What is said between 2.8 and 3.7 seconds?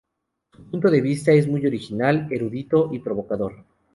y provocador.